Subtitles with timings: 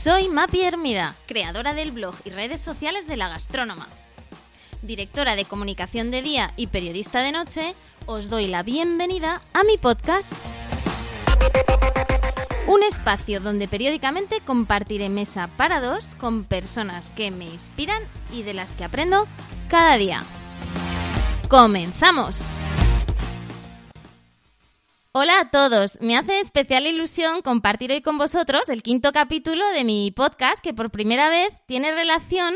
[0.00, 3.88] Soy Mapi Hermida, creadora del blog y redes sociales de La Gastrónoma.
[4.80, 7.74] Directora de comunicación de día y periodista de noche,
[8.06, 10.34] os doy la bienvenida a mi podcast.
[12.68, 18.00] Un espacio donde periódicamente compartiré mesa para dos con personas que me inspiran
[18.32, 19.26] y de las que aprendo
[19.68, 20.22] cada día.
[21.48, 22.44] ¡Comenzamos!
[25.12, 29.82] Hola a todos, me hace especial ilusión compartir hoy con vosotros el quinto capítulo de
[29.82, 32.54] mi podcast que por primera vez tiene relación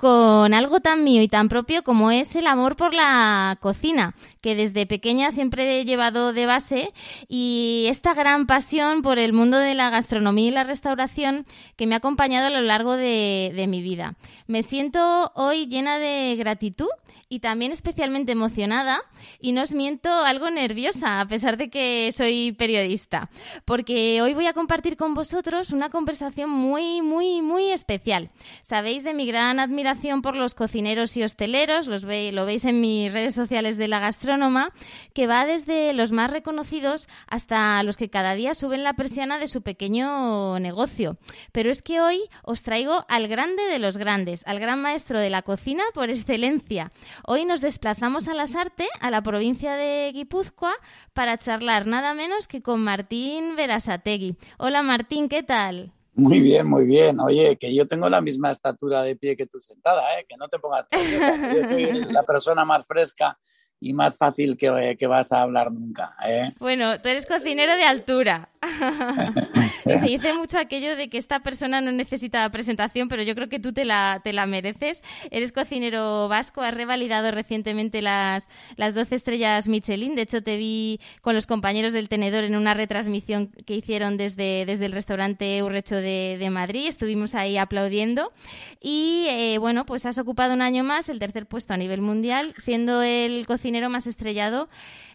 [0.00, 4.54] con algo tan mío y tan propio como es el amor por la cocina, que
[4.54, 6.94] desde pequeña siempre he llevado de base
[7.28, 11.44] y esta gran pasión por el mundo de la gastronomía y la restauración
[11.76, 14.14] que me ha acompañado a lo largo de, de mi vida.
[14.46, 16.88] Me siento hoy llena de gratitud
[17.28, 19.02] y también especialmente emocionada
[19.38, 23.28] y no os miento algo nerviosa a pesar de que soy periodista,
[23.66, 28.30] porque hoy voy a compartir con vosotros una conversación muy, muy, muy especial.
[28.62, 29.89] Sabéis de mi gran admiración
[30.22, 33.98] por los cocineros y hosteleros, los ve, lo veis en mis redes sociales de la
[33.98, 34.72] gastrónoma,
[35.14, 39.48] que va desde los más reconocidos hasta los que cada día suben la persiana de
[39.48, 41.18] su pequeño negocio.
[41.52, 45.30] Pero es que hoy os traigo al grande de los grandes, al gran maestro de
[45.30, 46.92] la cocina por excelencia.
[47.26, 50.74] Hoy nos desplazamos a Lasarte, a la provincia de Guipúzcoa,
[51.12, 54.36] para charlar nada menos que con Martín Verasategui.
[54.58, 55.92] Hola Martín, ¿qué tal?
[56.20, 57.18] Muy bien, muy bien.
[57.18, 60.26] Oye, que yo tengo la misma estatura de pie que tú sentada, ¿eh?
[60.28, 60.86] que no te pongas.
[60.92, 63.38] Yo soy la persona más fresca
[63.80, 66.14] y más fácil que, que vas a hablar nunca.
[66.26, 66.52] ¿eh?
[66.58, 68.49] Bueno, tú eres cocinero de altura.
[69.84, 73.58] se dice mucho aquello de que esta persona no necesita presentación, pero yo creo que
[73.58, 75.02] tú te la, te la mereces.
[75.30, 80.14] Eres cocinero vasco, has revalidado recientemente las, las 12 estrellas Michelin.
[80.14, 84.66] De hecho, te vi con los compañeros del tenedor en una retransmisión que hicieron desde,
[84.66, 86.86] desde el restaurante Urrecho de, de Madrid.
[86.86, 88.32] Estuvimos ahí aplaudiendo.
[88.80, 92.54] Y eh, bueno, pues has ocupado un año más el tercer puesto a nivel mundial,
[92.58, 94.68] siendo el cocinero más estrellado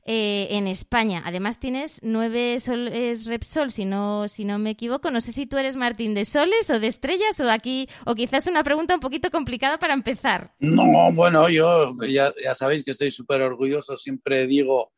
[0.07, 1.23] eh, en España.
[1.25, 5.11] Además tienes nueve soles Repsol, si no, si no me equivoco.
[5.11, 8.47] No sé si tú eres Martín de soles o de estrellas o aquí, o quizás
[8.47, 10.53] una pregunta un poquito complicada para empezar.
[10.59, 13.97] No, bueno, yo ya, ya sabéis que estoy súper orgulloso.
[13.97, 14.93] Siempre digo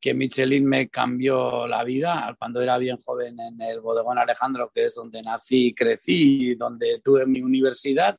[0.00, 4.86] que Michelin me cambió la vida cuando era bien joven en el bodegón Alejandro, que
[4.86, 8.16] es donde nací y crecí donde tuve mi universidad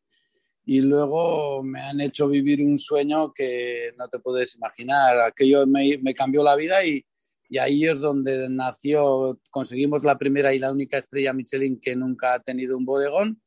[0.66, 5.20] y luego me han hecho vivir un sueño que no te puedes imaginar.
[5.20, 7.04] Aquello me cambió la vida y,
[7.50, 12.36] y, ahí es donde nació, conseguimos la primera y la única estrella Michelin que nunca
[12.36, 13.42] ha tenido un bodegón.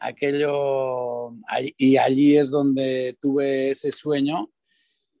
[0.00, 1.34] Aquello,
[1.76, 4.50] y allí es donde tuve ese sueño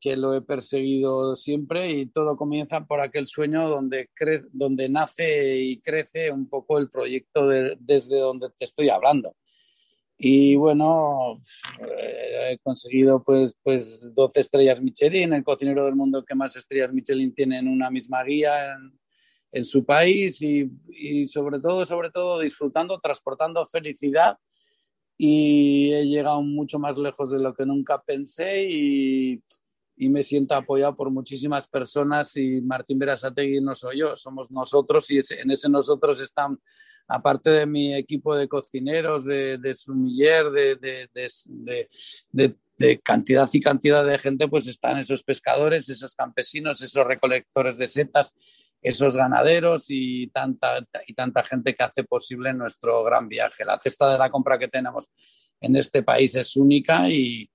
[0.00, 5.56] que lo he perseguido siempre y todo comienza por aquel sueño donde, cre donde nace
[5.56, 9.34] y crece un poco el proyecto de, desde donde te estoy hablando
[10.26, 11.42] y bueno,
[11.80, 16.90] eh, he conseguido pues, pues 12 estrellas Michelin, el cocinero del mundo que más estrellas
[16.94, 18.98] Michelin tiene en una misma guía en,
[19.52, 24.38] en su país y, y, sobre todo, sobre todo disfrutando, transportando felicidad.
[25.18, 29.42] Y he llegado mucho más lejos de lo que nunca pensé y,
[29.94, 35.10] y me siento apoyado por muchísimas personas y Martín Berasategui no soy yo, somos nosotros
[35.10, 36.58] y en ese nosotros están
[37.08, 44.04] aparte de mi equipo de cocineros, de, de sumiller, de, de, de, cantidad y cantidad
[44.04, 48.34] de gente, pues están esos pescadores, esos campesinos, esos recolectores de setas,
[48.82, 53.64] esos ganaderos y tanta, y tanta gente que hace posible nuestro gran viaje.
[53.64, 55.10] La cesta de la compra que tenemos
[55.60, 57.48] en este país es única y,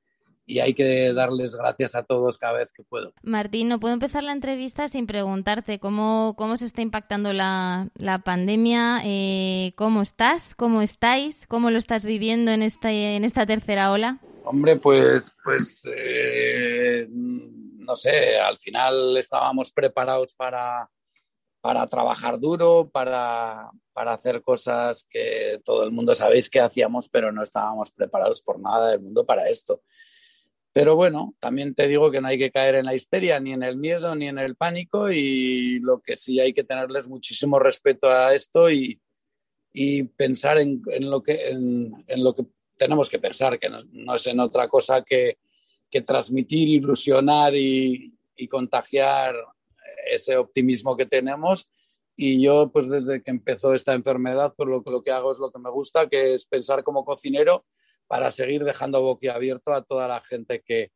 [0.49, 3.13] y hay que darles gracias a todos cada vez que puedo.
[3.21, 8.19] Martín, no puedo empezar la entrevista sin preguntarte cómo, cómo se está impactando la, la
[8.19, 13.91] pandemia, eh, cómo estás, cómo estáis, cómo lo estás viviendo en esta, en esta tercera
[13.91, 14.17] ola.
[14.43, 20.89] Hombre, pues, pues eh, no sé, al final estábamos preparados para,
[21.61, 27.31] para trabajar duro, para, para hacer cosas que todo el mundo sabéis que hacíamos, pero
[27.31, 29.83] no estábamos preparados por nada del mundo para esto.
[30.71, 33.63] Pero bueno, también te digo que no hay que caer en la histeria, ni en
[33.63, 38.07] el miedo, ni en el pánico, y lo que sí hay que tenerles muchísimo respeto
[38.07, 39.01] a esto y,
[39.73, 42.45] y pensar en, en, lo que, en, en, lo que
[42.77, 45.39] tenemos que pensar, que no, no es en otra cosa que,
[45.89, 49.35] que transmitir, ilusionar y, y, contagiar
[50.11, 51.71] ese optimismo que tenemos.
[52.15, 55.51] Y yo, pues desde que empezó esta enfermedad, pues lo, lo que hago es lo
[55.51, 57.65] que me gusta, que es pensar como cocinero
[58.09, 60.91] para seguir dejando boquiabierto a toda la gente que,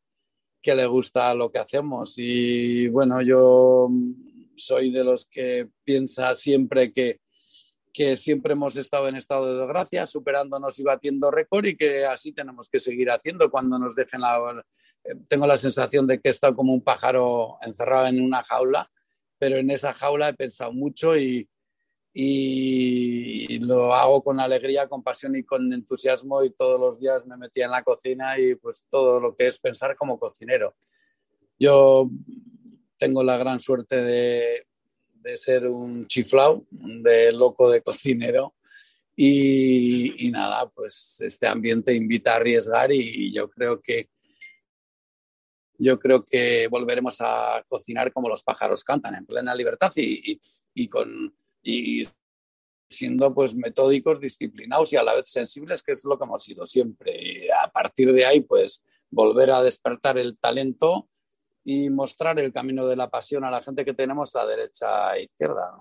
[0.63, 2.15] que le gusta lo que hacemos.
[2.17, 3.87] Y bueno, yo
[4.55, 7.21] soy de los que piensa siempre que,
[7.93, 12.31] que siempre hemos estado en estado de desgracia, superándonos y batiendo récord y que así
[12.31, 14.65] tenemos que seguir haciendo cuando nos dejen la...
[15.03, 18.89] Eh, tengo la sensación de que he estado como un pájaro encerrado en una jaula,
[19.37, 21.47] pero en esa jaula he pensado mucho y,
[22.13, 27.37] y lo hago con alegría, con pasión y con entusiasmo y todos los días me
[27.37, 30.75] metía en la cocina y pues todo lo que es pensar como cocinero.
[31.57, 32.07] Yo
[32.97, 34.67] tengo la gran suerte de,
[35.23, 38.53] de ser un chiflau, de loco de cocinero.
[39.15, 44.09] Y, nada, pues este ambiente invita a arriesgar y, yo creo que
[45.77, 50.39] yo creo que volveremos a cocinar como los pájaros cantan, en plena libertad y,
[50.73, 52.03] y con y
[52.89, 56.67] siendo pues metódicos, disciplinados y a la vez sensibles, que es lo que hemos sido
[56.67, 57.15] siempre.
[57.19, 61.09] Y a partir de ahí, pues volver a despertar el talento
[61.63, 65.23] y mostrar el camino de la pasión a la gente que tenemos a derecha e
[65.23, 65.77] izquierda.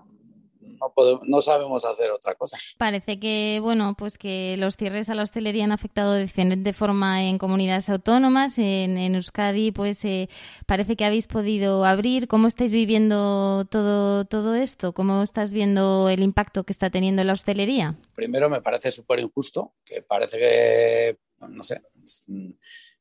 [0.97, 2.57] No, no sabemos hacer otra cosa.
[2.77, 7.23] Parece que, bueno, pues que los cierres a la hostelería han afectado de diferente forma
[7.23, 8.57] en comunidades autónomas.
[8.57, 10.29] En, Euskadi, pues eh,
[10.65, 12.27] parece que habéis podido abrir.
[12.27, 14.93] ¿Cómo estáis viviendo todo, todo esto?
[14.93, 17.95] ¿Cómo estás viendo el impacto que está teniendo la hostelería?
[18.15, 21.81] Primero, me parece súper injusto, que parece que, no sé,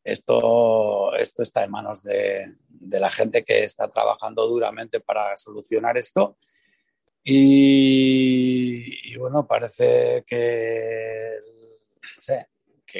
[0.04, 2.46] esto, esto está en manos de,
[2.80, 6.36] la gente que está trabajando duramente para solucionar esto.
[7.24, 11.38] Y, bueno, parece que,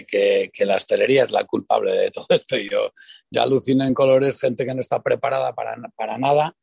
[0.07, 2.57] que, la hostelería es la culpable de todo esto.
[2.57, 2.93] Yo,
[3.31, 6.57] yo alucino en colores gente que no está preparada para, para nada,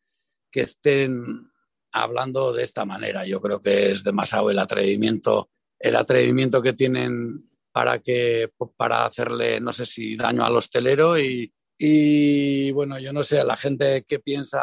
[0.51, 1.51] que estén
[1.91, 3.25] hablando de esta manera.
[3.25, 9.59] Yo creo que es demasiado el atrevimiento, el atrevimiento que tienen para, que, para hacerle,
[9.59, 14.19] no sé si daño al hostelero y, y bueno, yo no sé, la gente que
[14.19, 14.59] piensa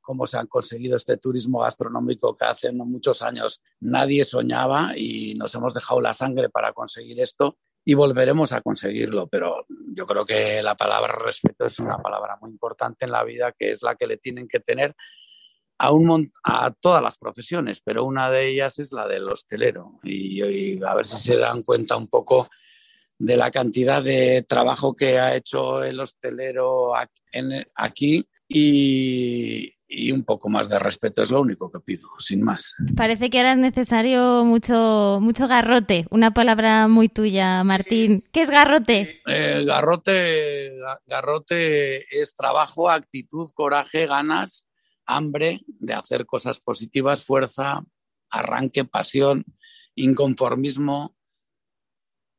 [0.00, 5.52] cómo se han conseguido este turismo gastronómico que hace muchos años nadie soñaba y nos
[5.56, 9.26] hemos dejado la sangre para conseguir esto y volveremos a conseguirlo.
[9.26, 13.52] Pero yo creo que la palabra respeto es una palabra muy importante en la vida,
[13.58, 14.94] que es la que le tienen que tener
[15.78, 19.98] a, un, a todas las profesiones, pero una de ellas es la del hostelero.
[20.04, 22.48] Y, a ver si se dan cuenta un poco
[23.18, 26.92] de la cantidad de trabajo que ha hecho el hostelero
[27.74, 32.74] aquí y, y, un poco más de respeto es lo único que pido, sin más.
[32.96, 38.24] Parece que ahora es necesario mucho, mucho garrote, una palabra muy tuya, Martín.
[38.32, 39.20] ¿Qué es garrote?
[39.26, 40.76] Eh, garrote,
[41.06, 44.68] garrote es trabajo, actitud, coraje, ganas
[45.08, 47.82] hambre de hacer cosas positivas, fuerza,
[48.30, 49.44] arranque, pasión,
[49.94, 51.16] inconformismo,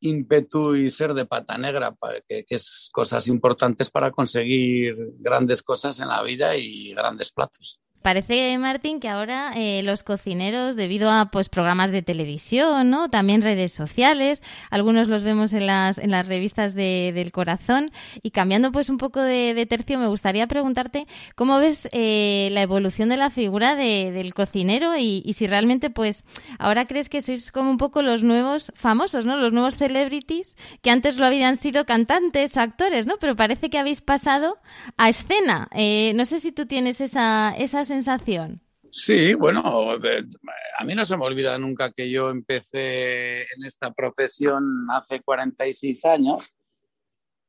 [0.02, 1.96] ímpetu y ser de pata negra,
[2.28, 7.80] que, que, es cosas importantes para conseguir grandes cosas en la vida y grandes platos.
[8.02, 13.10] Parece, Martín, que ahora eh, los cocineros, debido a pues programas de televisión, ¿no?
[13.10, 17.92] También redes sociales, algunos los vemos en las, en las revistas de, del corazón.
[18.24, 23.10] Y cambiando pues un poco de, tercio, me gustaría preguntarte cómo ves eh, la evolución
[23.10, 26.24] de la figura de, del cocinero y, si realmente pues
[26.58, 29.38] ahora crees que sois como un poco los nuevos famosos, ¿no?
[29.38, 33.18] Los nuevos celebrities que antes lo habían sido cantantes o actores, ¿no?
[33.20, 34.58] Pero parece que habéis pasado
[34.96, 35.68] a escena.
[35.74, 38.62] Eh, no sé si tú tienes esa, esa sensación?
[38.92, 44.88] Sí, bueno, a mí no se me olvida nunca que yo empecé en esta profesión
[44.90, 46.54] hace 46 años,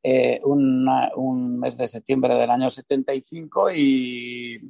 [0.02, 4.61] eh, un mes de septiembre del año 75 y,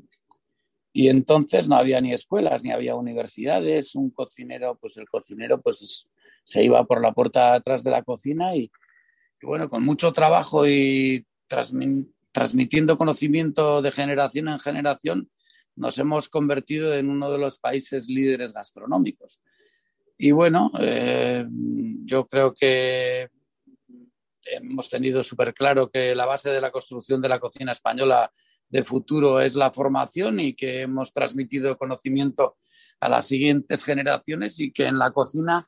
[0.92, 6.08] y entonces no había ni escuelas, ni había universidades, un cocinero, pues el cocinero pues
[6.44, 8.70] se iba por la puerta atrás de la cocina y,
[9.40, 11.26] y bueno, con mucho trabajo y
[12.32, 15.30] transmitiendo conocimiento de generación en generación,
[15.80, 19.40] nos hemos convertido en uno de los países líderes gastronómicos.
[20.18, 21.46] Y bueno, eh,
[22.04, 23.30] yo creo que
[24.44, 28.30] hemos tenido súper claro que la base de la construcción de la cocina española
[28.68, 32.58] de futuro es la formación y que hemos transmitido conocimiento
[33.00, 35.64] a las siguientes generaciones y que en la cocina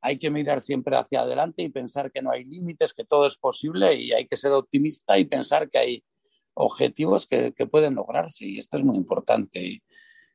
[0.00, 3.36] hay que mirar siempre hacia adelante y pensar que no hay límites, que todo es
[3.36, 6.04] posible y hay que ser optimista y pensar que hay
[6.54, 9.62] objetivos que, pueden lograrse y esto es muy importante.
[9.62, 9.82] Y,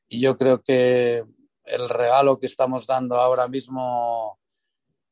[0.08, 1.24] yo creo que
[1.66, 4.40] el regalo que estamos dando ahora mismo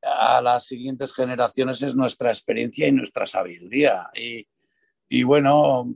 [0.04, 4.10] a las siguientes generaciones es nuestra experiencia y nuestra sabiduría.
[5.10, 5.94] Y, bueno,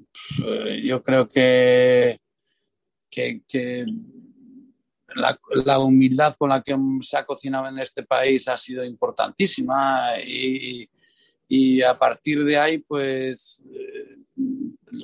[0.83, 2.19] yo creo que,
[3.09, 3.85] que,
[5.15, 10.19] la, la, humildad con la que se ha cocinado en este país ha sido importantísima
[10.25, 10.89] y,
[11.47, 13.63] y a partir de ahí, pues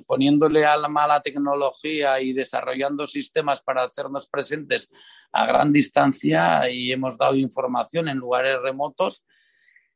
[0.06, 4.90] poniéndole a la tecnología y desarrollando sistemas para hacernos presentes
[5.32, 9.26] a gran distancia y hemos dado información en lugares remotos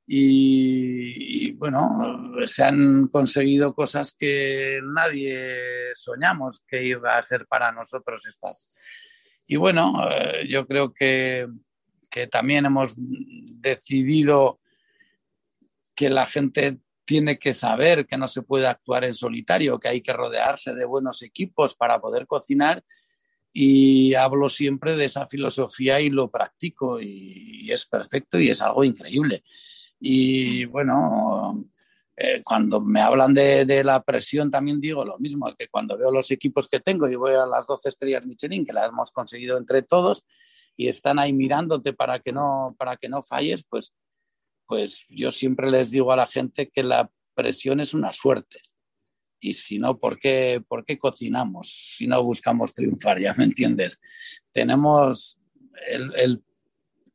[0.09, 8.25] y, bueno, se han conseguido cosas que nadie soñamos que iba a ser para nosotros
[8.25, 8.73] estas.
[9.45, 11.47] Y bueno, eh, yo creo que,
[12.09, 14.61] que también hemos decidido
[15.93, 20.01] que la gente tiene que saber que no se puede actuar en solitario, que hay
[20.01, 22.83] que rodearse de buenos equipos para poder cocinar
[23.53, 28.83] y hablo siempre de esa filosofía y lo practico y, es perfecto y es algo
[28.83, 29.43] increíble.
[30.01, 31.53] Y bueno,
[32.17, 36.29] eh, cuando me hablan de, la presión también digo lo mismo, que cuando veo los
[36.29, 39.81] equipos que tengo y voy a las 12 estrellas Michelin, que las hemos conseguido entre
[39.81, 40.25] todos
[40.75, 43.93] y están ahí mirándote para que no, para que no falles, pues
[44.67, 48.59] pues yo siempre les digo a la gente que la presión es una suerte.
[49.39, 51.95] Y si no, ¿por qué, ¿por qué cocinamos?
[51.95, 54.01] Si no buscamos triunfar, ya me entiendes.
[54.51, 55.39] Tenemos
[56.15, 56.43] el,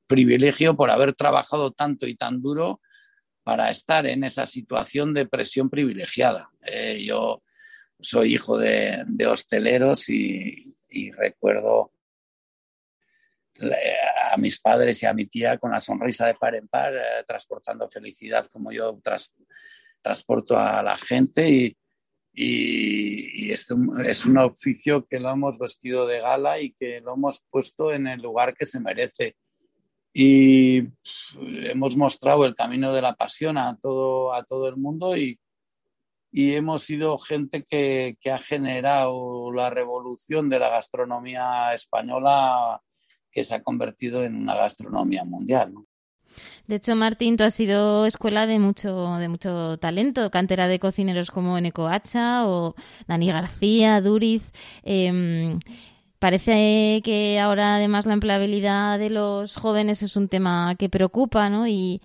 [0.07, 2.83] privilegio por haber trabajado tanto y tan duro
[3.45, 6.51] para estar en esa situación de presión privilegiada.
[6.71, 7.43] Eh, yo
[7.99, 10.75] soy hijo de, hosteleros y,
[11.17, 11.93] recuerdo
[14.31, 17.25] a mis padres y a mi tía con la sonrisa de par en par, eh,
[17.27, 18.99] transportando felicidad como yo
[20.01, 21.77] transporto a la gente y,
[22.33, 27.45] y, un, es, un, oficio que lo hemos vestido de gala y que lo hemos
[27.51, 29.37] puesto en el lugar que se merece.
[30.15, 30.85] Y
[31.71, 35.39] hemos mostrado el camino de la pasión a todo, a todo el mundo y,
[36.31, 42.83] y hemos sido gente que, que, ha generado la revolución de la gastronomía española
[43.33, 45.73] que se ha convertido en una gastronomía mundial.
[46.67, 51.31] De hecho, Martín, tú has sido escuela de mucho, de mucho talento, cantera de cocineros
[51.31, 52.75] como Eneco Hacha o
[53.07, 54.43] Dani García, Duriz.
[54.83, 55.59] Em,
[56.19, 61.67] parece que ahora además la empleabilidad de los jóvenes es un tema que preocupa, ¿no?
[61.67, 62.01] Y,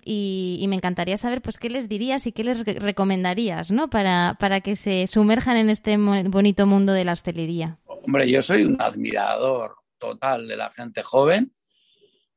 [0.68, 3.88] me encantaría saber, pues, qué les dirías y qué les recomendarías, ¿no?
[3.88, 7.78] Para, para que se sumerjan en este bonito mundo de la hostelería.
[7.86, 11.54] Hombre, yo soy un admirador total de la gente joven.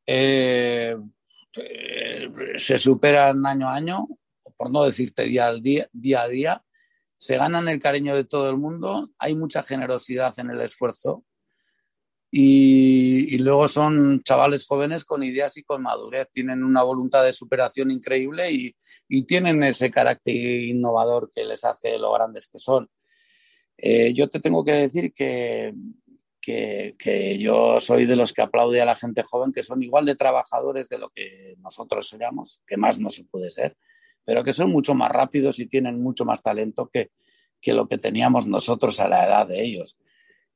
[0.06, 0.96] Eh,
[1.56, 4.08] eh, se superan año a año,
[4.58, 6.66] por no decirte día, al día, día a día,
[7.18, 11.24] se ganan el cariño de todo el mundo, hay mucha generosidad en el esfuerzo
[12.34, 17.92] y, luego son chavales jóvenes con ideas y con madurez, tienen una voluntad de superación
[17.92, 18.76] increíble y,
[19.10, 22.90] y tienen ese carácter innovador que les hace lo grandes que son.
[23.78, 25.74] Eh, yo te tengo que decir que
[26.42, 30.16] que, yo soy de los que aplaude a la gente joven, que son igual de
[30.16, 33.78] trabajadores de lo que nosotros seríamos, que más no se puede ser,
[34.26, 37.12] pero que son mucho más rápidos y tienen mucho más talento que,
[37.62, 40.00] que lo que teníamos nosotros a la edad de ellos.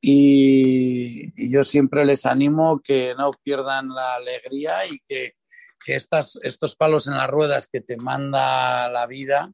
[0.01, 5.35] Y, yo siempre les animo que no pierdan la alegría y que,
[5.83, 9.53] que estas, estos palos en las ruedas que te manda la vida,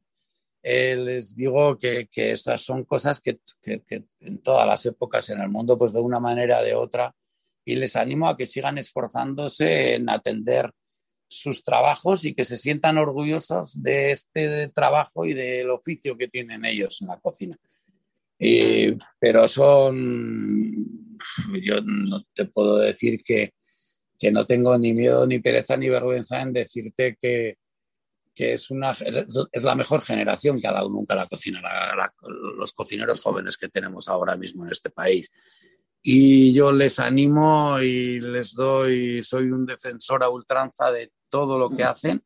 [0.62, 5.40] eh, les digo que, que, esas son cosas que, que, en todas las épocas en
[5.40, 7.14] el mundo, pues de una manera o de otra,
[7.64, 10.72] y les animo a que sigan esforzándose en atender
[11.28, 16.64] sus trabajos y que se sientan orgullosos de este trabajo y del oficio que tienen
[16.64, 17.56] ellos en la cocina.
[19.18, 21.18] pero son,
[21.62, 23.54] yo no te puedo decir que,
[24.18, 27.56] que no tengo ni miedo, ni pereza, ni vergüenza en decirte que,
[28.34, 31.60] que es, una, es la mejor generación que ha dado nunca la cocina,
[32.56, 35.30] los cocineros jóvenes que tenemos ahora mismo en este país.
[36.02, 41.70] Y yo les animo y les doy, soy un defensor a ultranza de todo lo
[41.70, 42.24] que hacen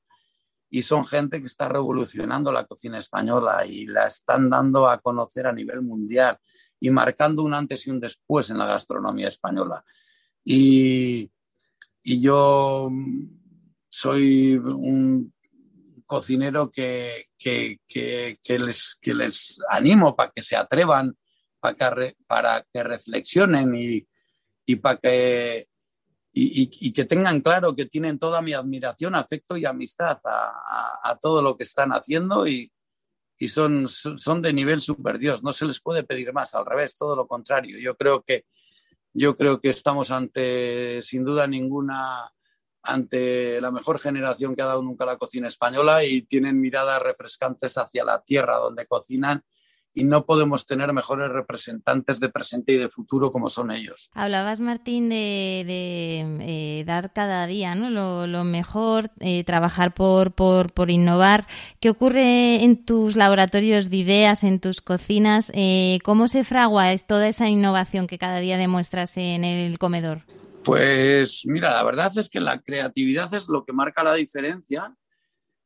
[0.71, 5.47] y son gente que está revolucionando la cocina española y la están dando a conocer
[5.47, 6.39] a nivel mundial
[6.81, 9.85] y marcando un antes y un después en la gastronomía española.
[10.45, 11.31] Y,
[12.03, 12.91] y yo
[13.89, 15.33] soy un
[16.07, 21.17] cocinero que, que, que, les, que les animo para que se atrevan,
[21.61, 24.07] para que, para que reflexionen y,
[24.65, 25.69] y para que,
[26.33, 31.43] y, que tengan claro que tienen toda mi admiración, afecto y amistad a, a, todo
[31.43, 32.71] lo que están haciendo y,
[33.39, 35.43] y son, son de nivel super Dios.
[35.43, 37.79] No se les puede pedir más, al revés, todo lo contrario.
[37.79, 38.45] Yo creo que,
[39.13, 42.31] yo creo que estamos ante, sin duda ninguna,
[42.87, 47.77] ante la mejor generación que ha dado nunca la cocina española y tienen miradas refrescantes
[47.79, 49.45] hacia la tierra donde cocinan
[49.97, 54.11] y no podemos tener mejores representantes de presente y de futuro como son ellos.
[54.15, 57.89] Hablabas, Martín, de, eh, dar cada día ¿no?
[58.27, 61.47] lo, mejor, eh, trabajar por, por, innovar.
[61.81, 65.51] ¿Qué ocurre en tus laboratorios de ideas, en tus cocinas?
[65.55, 70.21] Eh, ¿Cómo se fragua toda esa innovación que cada día demuestras en el comedor?
[70.67, 74.97] Pues mira, la verdad es que la creatividad es lo que marca la diferencia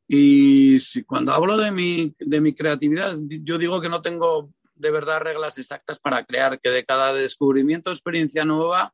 [0.07, 4.91] y si, cuando hablo de mi, de mi creatividad, yo digo que no tengo de
[4.91, 8.93] verdad reglas exactas para crear, que de cada descubrimiento, experiencia nueva,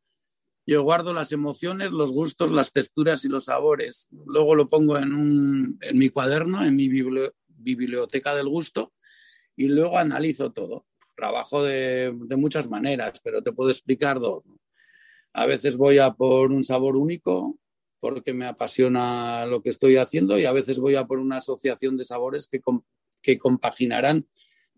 [0.66, 4.08] yo guardo las emociones, los gustos, las texturas y los sabores.
[4.28, 8.94] Luego lo pongo en, un, en mi cuaderno, en mi biblioteca del gusto,
[9.58, 10.86] y luego analizo todo.
[11.18, 14.46] Trabajo de, de muchas maneras, pero te puedo explicar dos.
[15.38, 17.60] A veces voy a por un sabor único,
[18.00, 21.96] porque me apasiona lo que estoy haciendo y a veces voy a por una asociación
[21.96, 22.60] de sabores que,
[23.22, 24.28] que compaginarán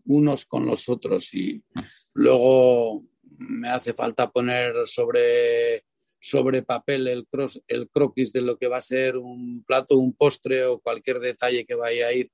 [0.04, 1.32] unos con los otros.
[1.32, 1.64] Y
[2.12, 3.06] luego
[3.38, 5.86] me hace falta poner sobre,
[6.20, 7.26] sobre papel el,
[7.66, 11.64] el croquis de lo que va a ser un plato, un postre o cualquier detalle
[11.64, 12.30] que vaya a ir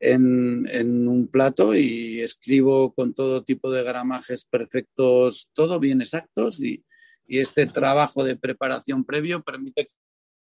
[0.00, 6.62] en, en, un plato y escribo con todo tipo de gramajes perfectos, todo bien exactos
[6.62, 6.84] y,
[7.28, 9.90] y este trabajo de preparación previo permite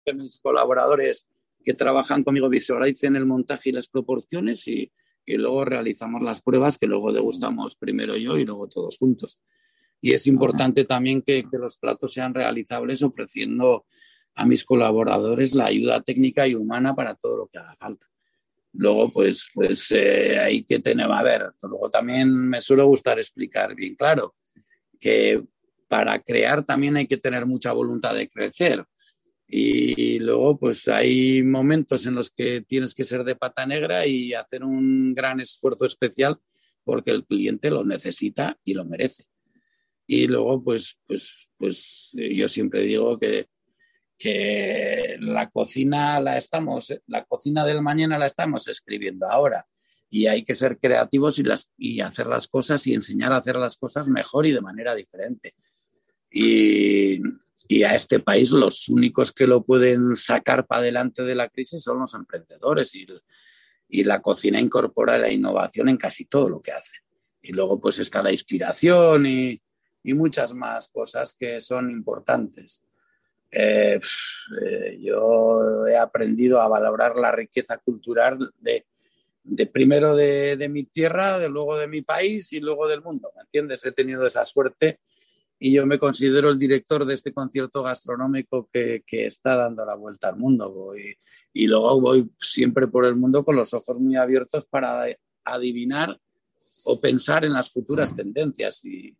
[0.05, 1.31] que mis colaboradores
[1.65, 4.93] que trabajan conmigo visualicen el montaje y las proporciones y,
[5.25, 9.39] y luego realizamos las pruebas que luego degustamos primero yo y luego todos juntos.
[10.01, 13.87] Y es importante también que, que, los platos sean realizables ofreciendo
[14.35, 18.07] a mis colaboradores la ayuda técnica y humana para todo lo que haga falta.
[18.73, 23.75] Luego, pues, pues eh, hay que tener, a ver, luego también me suele gustar explicar
[23.75, 24.35] bien claro
[24.99, 25.43] que
[25.95, 28.85] para crear también hay que tener mucha voluntad de crecer.
[29.47, 34.35] Y luego, pues hay momentos en los que tienes que ser de pata negra y
[34.35, 36.41] hacer un gran esfuerzo especial
[36.83, 39.27] porque el cliente lo necesita y lo merece.
[40.05, 43.47] Y luego, pues, pues, pues yo siempre digo que,
[44.19, 49.65] que la cocina la estamos, la cocina del mañana la estamos escribiendo ahora.
[50.11, 53.55] Y hay que ser creativos y, las, y hacer las cosas y enseñar a hacer
[53.55, 55.55] las cosas mejor y de manera diferente.
[56.37, 57.21] Y,
[57.69, 61.83] y a este país los únicos que lo pueden sacar para adelante de la crisis
[61.83, 63.07] son los emprendedores y,
[63.89, 66.97] y la cocina incorpora la innovación en casi todo lo que hace.
[67.41, 69.63] Y luego pues está la inspiración y,
[70.03, 72.85] y muchas más cosas que son importantes.
[73.53, 74.01] Eh,
[74.67, 78.87] eh, yo he aprendido a valorar la riqueza cultural de,
[79.45, 83.31] de primero de, de, mi tierra, de luego de mi país y luego del mundo,
[83.37, 83.87] ¿me entiendes?
[83.87, 84.99] He tenido esa suerte
[85.59, 89.95] y yo me considero el director de este concierto gastronómico que, que está dando la
[89.95, 90.71] vuelta al mundo.
[90.71, 91.17] Voy,
[91.53, 95.07] y luego voy siempre por el mundo con los ojos muy abiertos para
[95.45, 96.21] adivinar
[96.85, 98.85] o pensar en las futuras tendencias.
[98.85, 99.17] Y,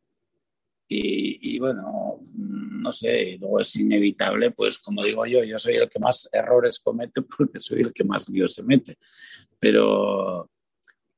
[0.89, 5.89] y, y, bueno, no sé, luego es inevitable, pues como digo yo, yo soy el
[5.89, 8.99] que más errores comete porque soy el que más lío se mete.
[9.59, 10.51] Pero,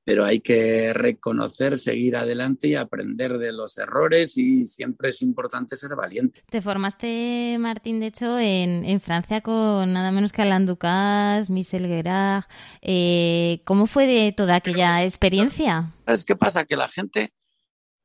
[0.06, 5.74] pero hay que reconocer, seguir adelante y aprender de los errores y siempre es importante
[5.74, 6.44] ser valiente.
[6.48, 12.44] Te formaste, Martín, de hecho, en, Francia con nada menos que Alain Ducasse, Michel Guerard.
[12.82, 15.92] Eh, ¿Cómo fue de toda aquella experiencia?
[16.04, 16.64] ¿Sabes qué pasa?
[16.64, 17.32] Que la gente,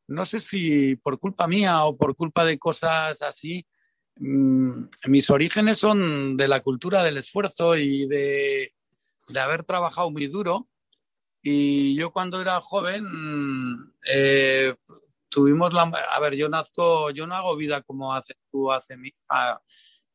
[0.08, 3.64] no sé si por culpa mía o por culpa de cosas así,
[4.16, 8.74] mmm, mis orígenes son de la cultura del esfuerzo y de,
[9.28, 10.68] de haber trabajado muy duro
[11.42, 14.76] y yo cuando era joven, eh,
[15.30, 15.92] tuvimos la...
[16.14, 19.12] A ver, yo nazco, yo no hago vida como hace tú, hace mi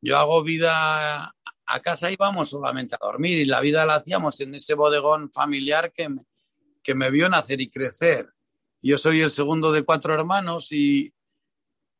[0.00, 1.34] Yo hago vida
[1.66, 5.92] a casa íbamos solamente a dormir y la vida la hacíamos en ese bodegón familiar
[5.92, 6.24] que me,
[6.82, 8.28] que me vio nacer y crecer.
[8.80, 11.12] Yo soy el segundo de cuatro hermanos y,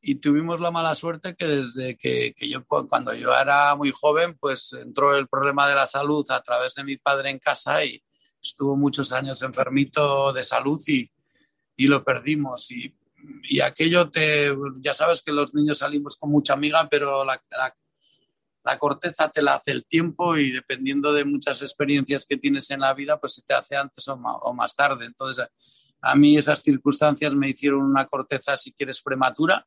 [0.00, 4.38] y tuvimos la mala suerte que desde que, que, yo cuando yo era muy joven
[4.38, 8.00] pues entró el problema de la salud a través de mi padre en casa y,
[8.48, 11.10] estuvo muchos años enfermito de salud y,
[11.76, 12.70] y lo perdimos.
[12.70, 12.94] Y,
[13.44, 17.76] y, aquello te, ya sabes que los niños salimos con mucha amiga, pero la, la,
[18.64, 22.80] la, corteza te la hace el tiempo y dependiendo de muchas experiencias que tienes en
[22.80, 25.06] la vida, pues se te hace antes o o más tarde.
[25.06, 25.46] Entonces,
[26.00, 29.66] a mí esas circunstancias me hicieron una corteza, si quieres, prematura.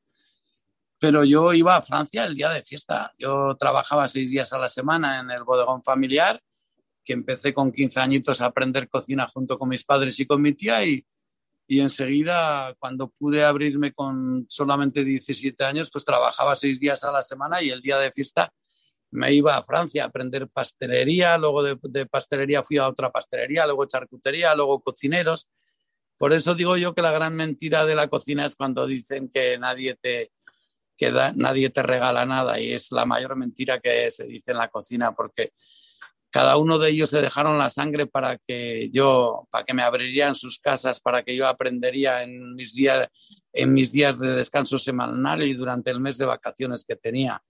[0.98, 3.14] Pero yo iba a Francia el día de fiesta.
[3.18, 6.42] Yo trabajaba seis días a la semana en el bodegón familiar
[7.10, 10.54] que empecé con 15 añitos a aprender cocina junto con mis padres y con mi
[10.54, 11.04] tía y,
[11.66, 17.24] y enseguida cuando pude abrirme con solamente 17 años, pues trabajaba seis días a la
[17.24, 18.54] semana y el día de fiesta
[19.10, 23.88] me iba a Francia a aprender pastelería, luego de, pastelería fui a otra pastelería, luego
[23.88, 25.50] charcutería, luego cocineros.
[26.16, 29.58] Por eso digo yo que la gran mentira de la cocina es cuando dicen que
[29.58, 30.32] nadie te,
[30.96, 34.68] que nadie te regala nada y es la mayor mentira que se dice en la
[34.68, 35.54] cocina porque
[36.32, 40.36] cada uno de ellos se dejaron la sangre para que yo, para que me abrirían
[40.36, 43.10] sus casas, para que yo aprendería en mis días,
[43.52, 47.42] en mis días de descanso semanal y durante el mes de vacaciones que tenía.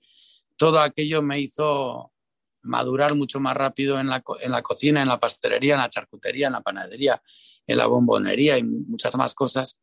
[0.56, 2.14] Todo aquello me hizo
[2.62, 6.48] madurar mucho más rápido en la, en la cocina, en la pastelería, en la charcutería,
[6.48, 7.22] en la panadería,
[7.68, 9.78] en la bombonería y muchas más cosas.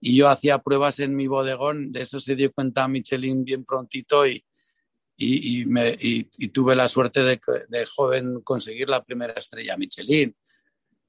[0.00, 4.26] Y yo hacía pruebas en mi bodegón, de eso se dio cuenta Michelin bien prontito
[4.26, 4.44] y,
[5.16, 10.34] y, me, y, tuve la suerte de, de, joven conseguir la primera estrella Michelin.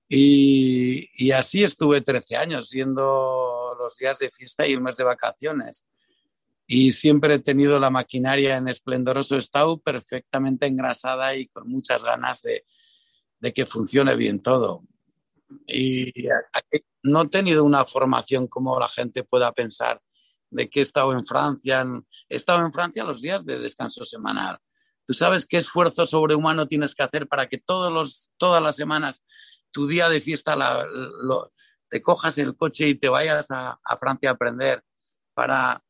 [0.07, 5.87] Y, así estuve 13 años, siendo los días de fiesta y el mes de vacaciones
[6.67, 12.41] y siempre he tenido la maquinaria en esplendoroso estado, perfectamente engrasada y con muchas ganas
[12.41, 12.65] de,
[13.39, 14.83] de que funcione bien todo.
[15.67, 16.11] Y
[17.03, 20.01] no he tenido una formación como la gente pueda pensar
[20.49, 21.85] de que he estado en Francia.
[22.29, 24.57] He estado en Francia los días de descanso semanal.
[25.05, 29.23] Tú sabes qué esfuerzo sobrehumano tienes que hacer para que todos los, todas las semanas
[29.71, 30.57] tu día de fiesta
[31.89, 34.83] te cojas el coche y te vayas a, Francia a aprender
[35.33, 35.83] para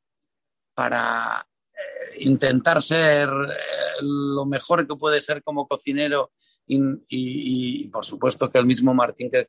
[0.76, 6.34] para eh, intentar ser eh, lo mejor que puede ser como cocinero
[6.68, 9.48] y, por supuesto que el mismo Martín que,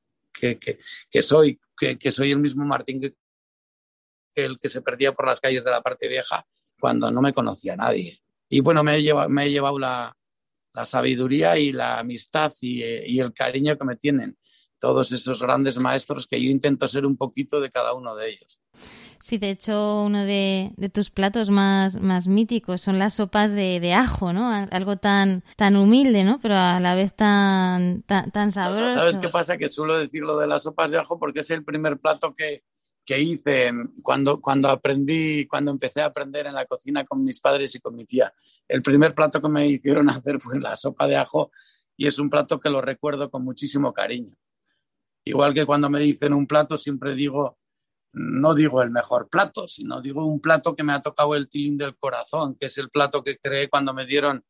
[1.11, 3.15] que, soy, que, soy el mismo Martín que,
[4.45, 6.45] el que se perdía por las calles de la parte vieja
[6.79, 8.19] cuando no me conocía nadie.
[8.49, 10.17] Y bueno, me he llevado, me he llevado la,
[10.73, 14.37] la sabiduría y la amistad y, eh, y, el cariño que me tienen
[14.79, 18.63] todos esos grandes maestros que yo intento ser un poquito de cada uno de ellos.
[19.27, 24.33] Sí, de hecho, uno de, tus platos más, más míticos son las sopas de, ajo,
[24.33, 24.49] ¿no?
[24.71, 26.39] Algo tan, tan humilde, ¿no?
[26.41, 28.95] Pero a la vez tan, tan, sabroso.
[28.95, 29.57] ¿Sabes qué pasa?
[29.57, 32.63] Que suelo decir lo de las sopas de ajo porque es el primer plato que,
[33.07, 37.75] que hice cuando, cuando aprendí, cuando empecé a aprender en la cocina con mis padres
[37.77, 38.35] y con mi tía.
[38.69, 41.53] El primer plato que me hicieron hacer fue la sopa de ajo
[41.97, 44.37] y es un plato que lo recuerdo con muchísimo cariño.
[45.25, 47.59] Igual que cuando me dicen un plato, siempre digo
[48.19, 51.77] no digo el mejor plato, sino digo un plato que me ha tocado el tilín
[51.77, 54.43] del corazón, que es el plato que creé cuando me dieron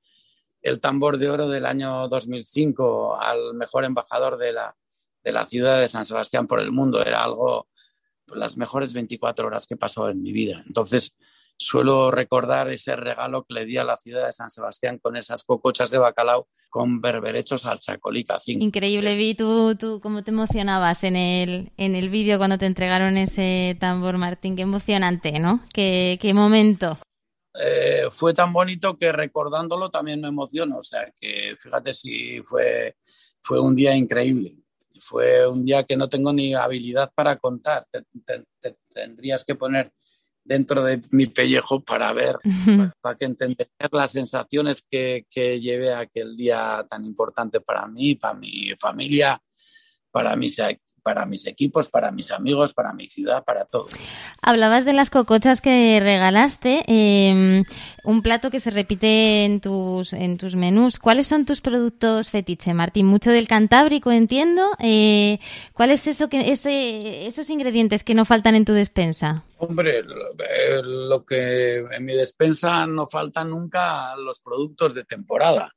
[0.62, 4.76] el tambor de oro del año 2005 al mejor embajador de la,
[5.24, 7.04] de la ciudad de San Sebastián por el mundo.
[7.04, 7.66] Era algo,
[8.34, 10.62] las mejores 24 horas que pasó en mi vida.
[10.66, 11.14] Entonces,
[11.58, 15.44] suelo recordar ese regalo que le di a la ciudad de San Sebastián con esas
[15.44, 18.38] cocochas de bacalao con berberechos al chacolica.
[18.46, 23.16] Increíble, vi tú, tú cómo te emocionabas en el, en el vídeo cuando te entregaron
[23.16, 24.56] ese tambor, Martín.
[24.56, 25.64] Qué emocionante, ¿no?
[25.72, 26.98] Qué, qué momento.
[27.58, 30.78] Eh, fue tan bonito que recordándolo también me emociono.
[30.78, 32.96] O sea, que fíjate si fue,
[33.40, 34.56] fue un día increíble.
[35.08, 37.86] Fue un día que no tengo ni habilidad para contar.
[38.92, 39.92] tendrías que poner
[40.42, 42.36] dentro de mi pellejo para ver,
[43.00, 48.34] para, que entender las sensaciones que, que llevé aquel día tan importante para mí, para
[48.34, 49.40] mi familia,
[50.10, 50.58] para mis
[51.06, 53.86] para mis equipos, para mis amigos, para mi ciudad, para todo.
[54.42, 57.62] Hablabas de las cocochas que regalaste, em,
[58.02, 60.98] un plato que se repite en tus, en tus menús.
[60.98, 63.06] ¿Cuáles son tus productos fetiche, Martín?
[63.06, 64.68] Mucho del Cantábrico, entiendo.
[64.80, 65.38] Eh,
[65.74, 69.44] ¿Cuál es eso que, ese, esos ingredientes que no faltan en tu despensa?
[69.58, 70.02] Hombre,
[70.82, 75.70] lo, que en mi despensa no faltan nunca los productos de temporada.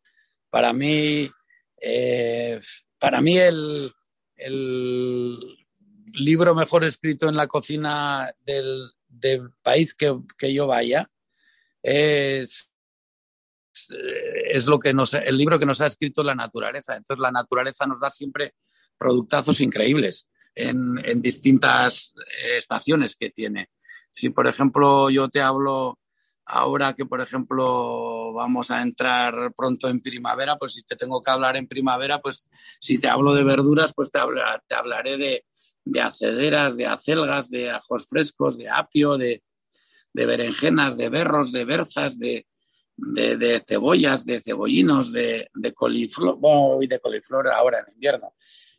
[0.49, 1.29] Para mí,
[1.79, 2.59] eh,
[2.97, 3.91] para mí el,
[4.39, 5.37] el
[6.13, 8.91] libro mejor escrito en la cocina del,
[9.61, 11.09] país que, yo vaya
[11.83, 12.71] es,
[14.47, 16.95] es lo que nos, el libro que nos ha escrito la naturaleza.
[16.95, 18.53] Entonces la naturaleza nos da siempre
[18.97, 22.13] productazos increíbles en, en distintas
[22.55, 23.69] estaciones que tiene.
[24.11, 25.99] Si, por ejemplo, yo te hablo
[26.49, 31.29] ahora que, por ejemplo, vamos a entrar pronto en primavera, pues si te tengo que
[31.29, 35.45] hablar en primavera, pues si te hablo de verduras, pues te, hablaré de,
[35.85, 39.43] de, acederas, de acelgas, de ajos frescos, de apio, de,
[40.13, 42.47] berenjenas, de berros, de berzas, de,
[43.67, 48.33] cebollas, de cebollinos, de, coliflor, bueno, de coliflor ahora en invierno,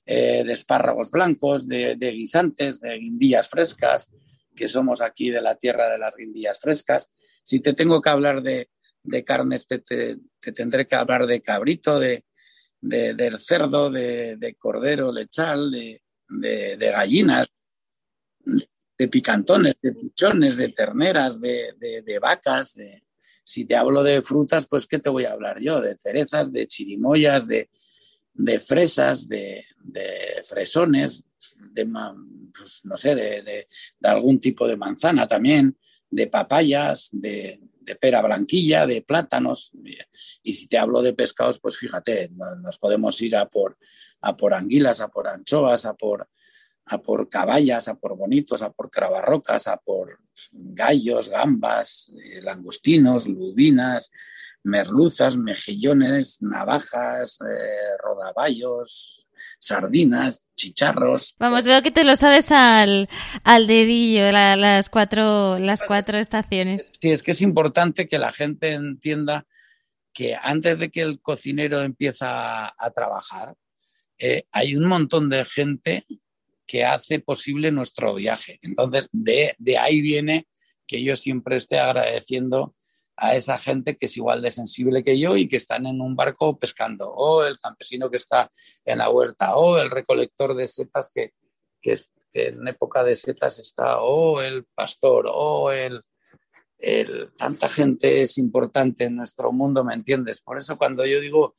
[0.04, 4.10] eh, de espárragos blancos, de guisantes, de guindillas frescas,
[4.56, 8.42] que somos aquí de la tierra de las guindillas frescas, si te tengo que hablar
[8.42, 8.68] de,
[9.24, 9.80] carnes, te,
[10.52, 12.24] tendré que hablar de cabrito, de,
[12.80, 17.48] del cerdo, de, cordero lechal, de, gallinas,
[18.44, 22.76] de picantones, de pichones, de terneras, de, vacas.
[23.42, 25.80] si te hablo de frutas, pues ¿qué te voy a hablar yo?
[25.80, 27.68] De cerezas, de chirimoyas, de,
[28.60, 29.64] fresas, de,
[30.44, 31.24] fresones,
[31.74, 33.68] pues, no sé, de,
[34.02, 35.76] algún tipo de manzana también,
[36.10, 37.60] de papayas, de,
[38.00, 39.72] pera blanquilla, de plátanos.
[40.42, 43.76] Y, si te hablo de pescados, pues fíjate, nos podemos ir a por,
[44.20, 46.28] a por anguilas, a por anchoas, a por,
[46.86, 50.20] a por caballas, a por bonitos, a por cravarrocas, a por
[50.52, 54.10] gallos, gambas, eh, langostinos, lubinas,
[54.62, 59.19] merluzas, mejillones, navajas, eh, rodaballos,
[59.60, 61.36] sardinas, chicharros.
[61.38, 63.08] Vamos, veo que te lo sabes al,
[63.44, 66.90] al dedillo, las, cuatro, las pues cuatro estaciones.
[67.00, 69.46] Sí, es que es importante que la gente entienda
[70.12, 73.54] que antes de que el cocinero empieza a, trabajar,
[74.18, 76.04] eh, hay un montón de gente
[76.66, 78.58] que hace posible nuestro viaje.
[78.62, 80.46] Entonces, de, de ahí viene
[80.86, 82.74] que yo siempre esté agradeciendo
[83.20, 86.16] a esa gente que es igual de sensible que yo y que están en un
[86.16, 88.50] barco pescando, o el campesino que está
[88.84, 91.34] en la huerta, o el recolector de setas que,
[91.82, 91.96] que,
[92.32, 96.00] en época de setas está, o el pastor, o el,
[96.78, 100.40] el, tanta gente es importante en nuestro mundo, ¿me entiendes?
[100.40, 101.54] Por eso cuando yo digo,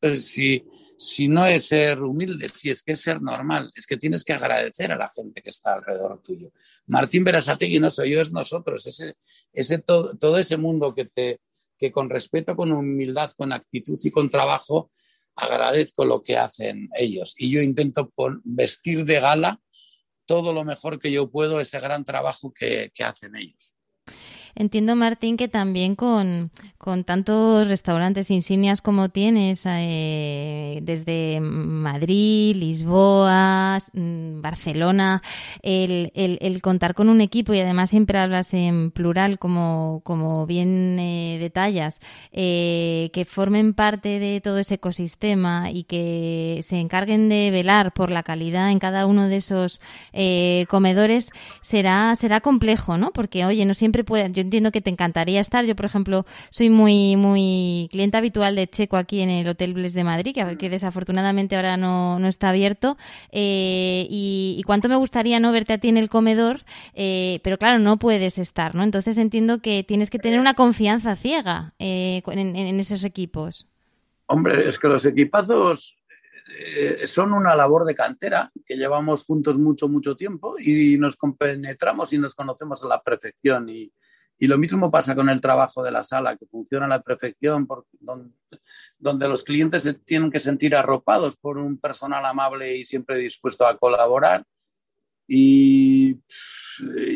[0.00, 0.66] pues, si
[0.98, 4.32] si no es ser humilde, si es que es ser normal, es que tienes que
[4.32, 6.52] agradecer a la gente que está alrededor tuyo.
[6.86, 8.86] Martín Berasategui no soy yo, es nosotros,
[9.52, 11.40] ese, todo, todo ese mundo que te
[11.76, 14.92] que con respeto, con humildad, con actitud y con trabajo
[15.34, 17.34] agradezco lo que hacen ellos.
[17.36, 18.12] Y yo intento
[18.44, 19.60] vestir de gala
[20.24, 23.74] todo lo mejor que yo puedo ese gran trabajo que hacen ellos.
[24.56, 26.52] Entiendo, Martín, que también con,
[27.04, 35.22] tantos restaurantes insignias como tienes, eh, desde Madrid, Lisboa, mm, Barcelona,
[35.62, 40.98] el, el, contar con un equipo y además siempre hablas en plural, como, como bien
[41.00, 47.50] eh, detallas, eh, que formen parte de todo ese ecosistema y que se encarguen de
[47.50, 49.80] velar por la calidad en cada uno de esos
[50.68, 53.10] comedores, será, será complejo, ¿no?
[53.12, 55.64] Porque, oye, no siempre puede entiendo que te encantaría estar.
[55.64, 59.92] Yo, por ejemplo, soy muy, muy cliente habitual de Checo aquí en el Hotel Bles
[59.94, 62.96] de Madrid, que, que desafortunadamente ahora no, no está abierto.
[63.32, 66.60] Eh, y, cuánto me gustaría no verte a ti en el comedor,
[66.94, 68.82] eh, pero claro, no puedes estar, ¿no?
[68.82, 73.66] Entonces entiendo que tienes que tener una confianza ciega eh, en esos equipos.
[74.26, 75.98] Hombre, es que los equipazos
[76.46, 82.12] eh, son una labor de cantera que llevamos juntos mucho, mucho tiempo y nos compenetramos
[82.12, 83.68] y nos conocemos a la perfección.
[83.68, 83.92] Y,
[84.44, 87.66] y lo mismo pasa con el trabajo de la sala, que funciona a la perfección,
[87.98, 88.30] donde,
[88.98, 93.66] donde, los clientes se tienen que sentir arropados por un personal amable y siempre dispuesto
[93.66, 94.44] a colaborar.
[95.26, 96.18] Y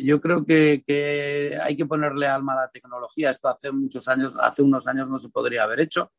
[0.02, 3.28] yo creo que, que, hay que ponerle alma a la tecnología.
[3.28, 6.10] Esto hace muchos años, hace unos años no se podría haber hecho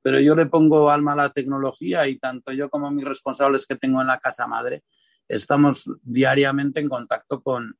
[0.00, 3.74] pero yo le pongo alma a la tecnología y tanto yo como mis responsables que
[3.74, 4.84] tengo en la casa madre
[5.26, 7.76] estamos diariamente en contacto con,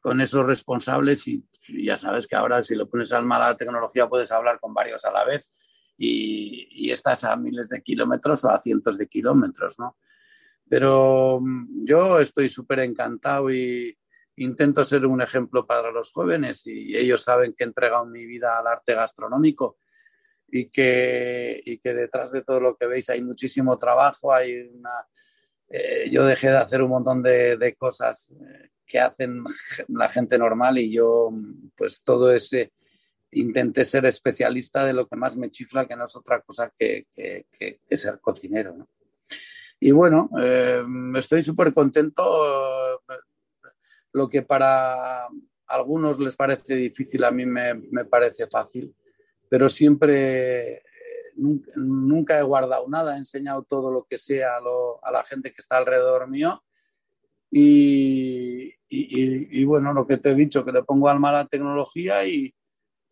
[0.00, 4.08] con esos responsables y, ya sabes que ahora si le pones alma a la tecnología
[4.08, 5.46] puedes hablar con varios a la vez
[5.96, 9.96] y, estás a miles de kilómetros o a cientos de kilómetros, ¿no?
[10.68, 13.96] Pero mm, yo estoy súper encantado y
[14.36, 18.58] intento ser un ejemplo para los jóvenes y ellos saben que he entregado mi vida
[18.58, 19.78] al arte gastronómico
[20.48, 25.06] y que, y que detrás de todo lo que veis hay muchísimo trabajo, hay una...
[25.68, 29.42] Eh, yo dejé de hacer un montón de, de, cosas eh, que hacen
[29.88, 31.30] la gente normal y yo
[31.76, 32.72] pues todo ese
[33.32, 37.06] intenté ser especialista de lo que más me chifla, que no es otra cosa que,
[37.12, 38.76] que, que, ser cocinero.
[38.76, 38.88] ¿no?
[39.80, 40.84] Y bueno, eh,
[41.16, 43.00] estoy súper contento.
[44.12, 45.26] Lo que para
[45.66, 48.94] algunos les parece difícil, a mí me, me parece fácil
[49.54, 50.82] pero siempre,
[51.36, 55.76] nunca, he guardado nada, he enseñado todo lo que sea a, la gente que está
[55.76, 56.64] alrededor mío.
[57.52, 62.26] Y, y, bueno, lo que te he dicho, que le pongo alma a la tecnología
[62.26, 62.54] y,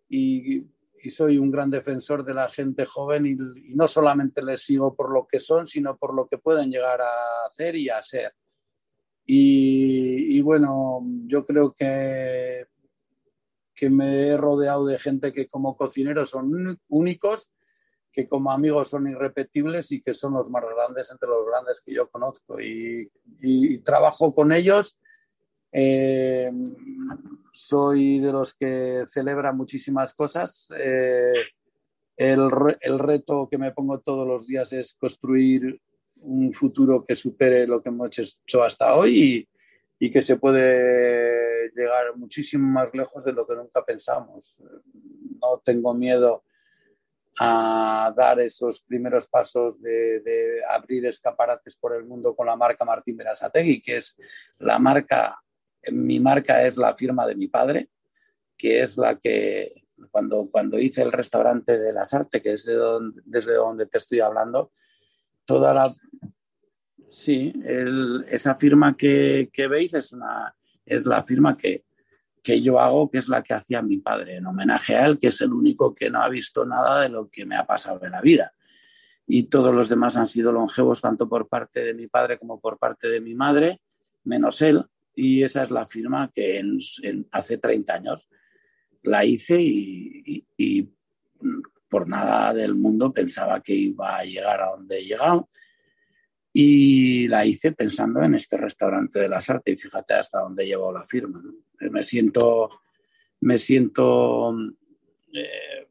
[0.09, 0.67] y,
[1.11, 5.27] soy un gran defensor de la gente joven y, no solamente les sigo por lo
[5.27, 8.33] que son, sino por lo que pueden llegar a hacer y a ser.
[9.25, 12.67] Y, bueno, yo creo que
[13.75, 17.51] que me he rodeado de gente que como cocineros son únicos,
[18.13, 21.95] que como amigos son irrepetibles y que son los más grandes entre los grandes que
[21.95, 22.61] yo conozco.
[22.61, 23.11] Y,
[23.79, 25.01] trabajo con ellos.
[25.73, 26.53] Eh,
[27.51, 30.69] soy de los que celebra muchísimas cosas.
[30.79, 31.33] Eh,
[32.17, 32.49] el,
[32.81, 35.81] el, reto que me pongo todos los días es construir
[36.17, 39.49] un futuro que supere lo que hemos hecho hasta hoy
[39.99, 44.57] y, y que se puede llegar muchísimo más lejos de lo que nunca pensamos.
[45.41, 46.45] No tengo miedo
[47.39, 53.17] a dar esos primeros pasos de, abrir escaparates por el mundo con la marca Martín
[53.17, 54.19] Berasategui, que es
[54.59, 55.42] la marca,
[55.91, 57.91] mi marca es la firma de mi padre,
[58.57, 59.75] que es la que
[60.11, 62.69] cuando, cuando hice el restaurante de las artes, que es
[63.25, 64.73] desde donde te estoy hablando,
[65.45, 65.91] toda la...
[67.11, 67.53] Sí,
[68.29, 70.55] esa firma que, que veis es, una,
[70.87, 71.85] es la firma que,
[72.43, 75.29] que yo hago, que es la que hacía mi padre, en homenaje a él, que
[75.29, 78.13] es el único que no ha visto nada de lo que me ha pasado en
[78.13, 78.53] la vida.
[79.27, 82.79] Y todos los demás han sido longevos, tanto por parte de mi padre como por
[82.79, 83.81] parte de mi madre,
[84.25, 84.85] menos él.
[85.15, 86.63] Y esa es la firma que
[87.31, 88.29] hace 30 años
[89.03, 90.89] la hice y, y,
[91.89, 95.51] por nada del mundo pensaba que iba a llegar a donde he llegado
[96.55, 100.91] y la hice pensando en este restaurante de las artes y fíjate hasta dónde llevo
[100.91, 101.43] la firma.
[101.81, 102.71] Me siento,
[103.41, 104.55] me siento
[105.35, 105.89] eh,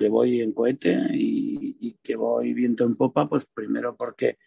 [0.00, 4.38] que voy en cohete y, que voy viento en popa, pues primero porque,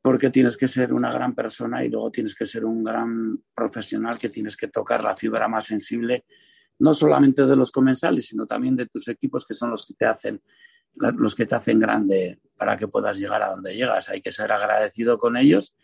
[0.00, 4.18] porque tienes que ser una gran persona y luego tienes que ser un gran profesional
[4.18, 6.24] que tienes que tocar la fibra más sensible,
[6.78, 10.06] no solamente de los comensales, sino también de tus equipos que son los que te
[10.06, 10.40] hacen
[10.94, 14.08] los que te hacen grande para que puedas llegar a donde llegas.
[14.08, 15.76] Hay que ser agradecido con ellos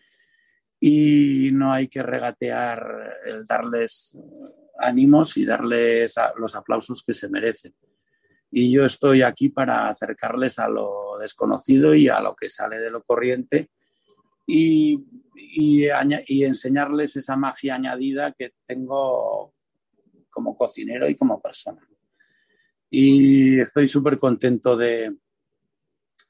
[0.79, 4.17] y no hay que regatear el darles
[4.77, 7.73] ánimos y darles los aplausos que se merecen.
[8.51, 12.89] Y yo estoy aquí para acercarles a lo desconocido y a lo que sale de
[12.89, 13.69] lo corriente
[14.45, 15.03] y,
[15.35, 15.87] y,
[16.27, 19.53] y enseñarles esa magia añadida que tengo
[20.29, 21.81] como cocinero y como persona.
[22.89, 25.15] Y estoy súper contento de,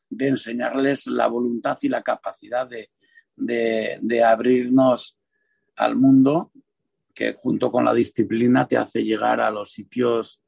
[0.09, 2.89] de, enseñarles la voluntad y la capacidad de,
[3.35, 5.19] de, abrirnos
[5.75, 6.51] al mundo
[7.13, 10.41] que junto con la disciplina te hace llegar a los sitios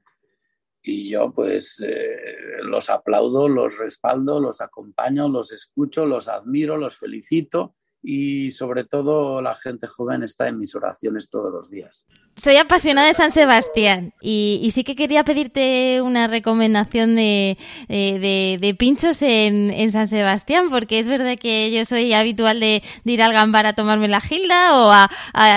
[0.88, 6.98] y yo pues eh, los aplaudo, los respaldo, los acompaño, los escucho, los admiro, los
[6.98, 12.06] felicito y sobre todo la gente joven está en mis oraciones todos los días.
[12.36, 17.58] Soy apasionada de San Sebastián y, sí que quería pedirte una recomendación de,
[17.90, 23.34] de, pinchos en, San Sebastián, porque es verdad que yo soy habitual de, ir al
[23.34, 25.10] Gambar a tomarme la gilda o a,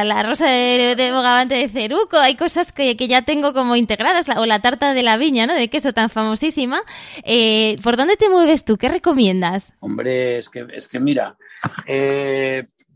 [0.05, 2.17] la rosa de, bogavante de Ceruco.
[2.17, 5.55] Hay cosas que, ya tengo como integradas, o la tarta de la viña, ¿no?
[5.55, 6.81] De queso tan famosísima.
[7.25, 8.79] Eh, ¿Por dónde te mueves tú?
[8.79, 9.75] ¿Qué recomiendas?
[9.81, 11.37] Hombre, es que, es que mira,
[11.87, 12.30] eh,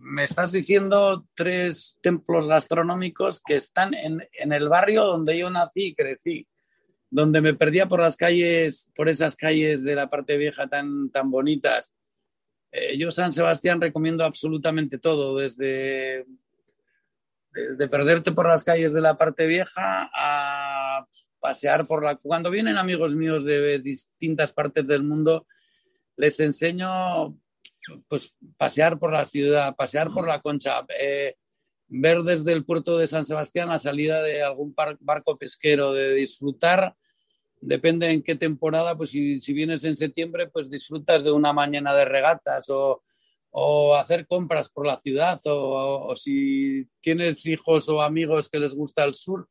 [0.04, 5.94] me estás diciendo tres templos gastronómicos que están en, el barrio donde yo nací y
[5.94, 6.46] crecí,
[7.08, 11.30] donde me perdía por las calles, por esas calles de la parte vieja tan, tan
[11.30, 11.94] bonitas.
[12.70, 16.26] Eh, yo San Sebastián recomiendo absolutamente todo, desde,
[17.52, 21.06] desde perderte por las calles de la parte vieja a
[21.40, 22.16] pasear por la...
[22.16, 25.46] Cuando vienen amigos míos de distintas partes del mundo,
[26.16, 27.38] les enseño
[28.08, 31.34] pues pasear por la ciudad, pasear por la concha, eh,
[31.88, 36.96] ver desde el puerto de San Sebastián la salida de algún barco pesquero, de disfrutar,
[37.60, 42.04] depende en qué temporada, pues si, vienes en septiembre, pues disfrutas de una mañana de
[42.04, 43.02] regatas o,
[43.96, 49.14] hacer compras por la ciudad o, si tienes hijos o amigos que les gusta el
[49.14, 49.48] sur,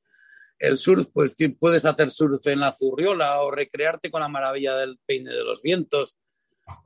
[0.60, 5.00] el surf, pues puedes hacer surf en la Zurriola o recrearte con la maravilla del
[5.06, 6.17] peine de los vientos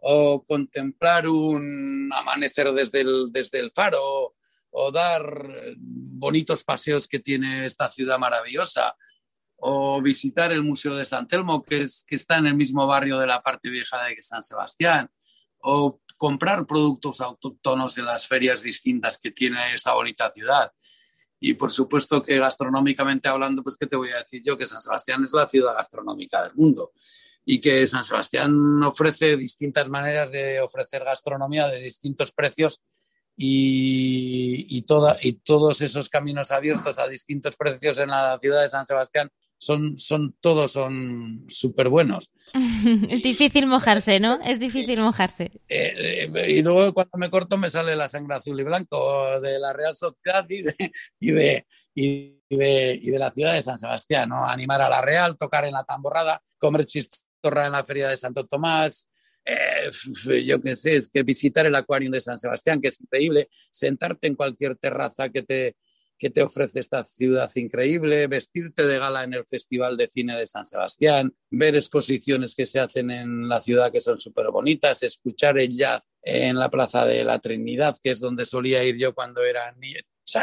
[0.02, 4.36] o contemplar un amanecer desde el, desde el faro,
[4.70, 5.24] o dar
[5.78, 8.96] bonitos paseos que tiene esta ciudad maravillosa,
[9.58, 13.18] o visitar el Museo de San Telmo, que, es, que está en el mismo barrio
[13.18, 15.10] de la parte vieja de San Sebastián,
[15.60, 20.72] o comprar productos autóctonos en las ferias distintas que tiene esta bonita ciudad.
[21.40, 24.82] Y por supuesto que gastronómicamente hablando, pues qué te voy a decir yo, que San
[24.82, 26.92] Sebastián es la ciudad gastronómica del mundo
[27.50, 32.84] y que San Sebastián ofrece distintas maneras de ofrecer gastronomía de distintos precios
[33.38, 38.86] y, y, y todos esos caminos abiertos a distintos precios en la ciudad de San
[38.86, 42.32] Sebastián son, son todos son súper buenos.
[43.10, 44.38] es difícil mojarse, ¿no?
[44.46, 45.46] Es difícil mojarse.
[45.70, 49.58] Eh, eh, y luego cuando me corto me sale la sangre azul y blanco de
[49.58, 53.78] la Real Sociedad y de, y de, y de, y de la ciudad de San
[53.78, 54.46] Sebastián, ¿no?
[54.46, 58.46] Animar a la Real, tocar en la tamborrada, comer chistos en la feria de Santo
[58.46, 59.08] Tomás,
[59.46, 59.90] eh,
[60.46, 64.36] yo qué sé, que visitar el acuario de San Sebastián, que es increíble, sentarte en
[64.36, 65.76] cualquier terraza que te,
[66.18, 70.48] que te ofrece esta ciudad increíble, vestirte de gala en el Festival de Cine de
[70.48, 75.58] San Sebastián, ver exposiciones que se hacen en la ciudad que son súper bonitas, escuchar
[75.60, 79.44] el jazz en la Plaza de la Trinidad, que es donde solía ir yo cuando
[79.46, 79.74] era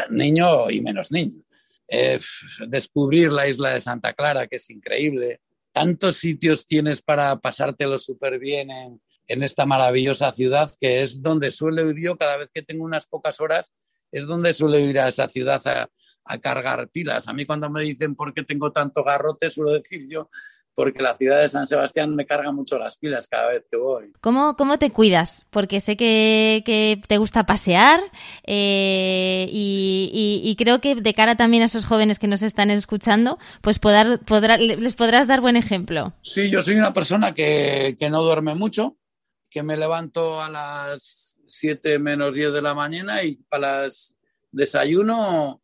[0.09, 1.43] niño, y menos niño.
[1.87, 2.19] Eh,
[2.67, 5.41] descubrir la isla de Santa Clara, que es increíble,
[5.75, 11.85] tantos sitios tienes para pasártelo súper bien en, esta maravillosa ciudad, que es donde suelo
[11.89, 13.73] ir yo cada vez que tengo unas pocas horas,
[14.09, 15.89] es donde suelo ir a esa ciudad a,
[16.23, 17.27] a cargar pilas.
[17.27, 20.29] A mí cuando me dicen por qué tengo tanto garrote, suelo decir yo
[20.75, 24.11] porque la ciudad de San Sebastián me carga mucho las pilas cada vez que voy.
[24.19, 25.45] ¿Cómo, cómo te cuidas?
[25.49, 28.01] Porque sé que, que te gusta pasear
[28.43, 33.39] eh, y, y, creo que de cara también a esos jóvenes que nos están escuchando,
[33.61, 36.13] pues podrá, les podrás dar buen ejemplo.
[36.21, 38.97] Sí, yo soy una persona que, que no duerme mucho,
[39.49, 44.17] que me levanto a las 7 menos 10 de la mañana y para las
[44.51, 45.61] desayuno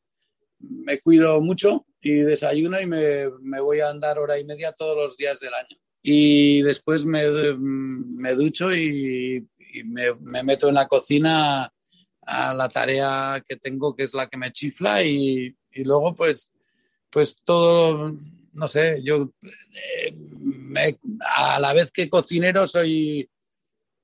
[0.59, 4.97] me cuido mucho y desayuno y me, me, voy a andar hora y media todos
[4.97, 5.77] los días del año.
[6.01, 7.23] Y después me,
[7.59, 9.47] me ducho y,
[9.85, 11.71] me, me, meto en la cocina
[12.23, 16.51] a la tarea que tengo, que es la que me chifla, y, y luego pues,
[17.09, 18.17] pues todo,
[18.53, 20.97] no sé, yo eh,
[21.37, 23.29] a la vez que cocinero soy...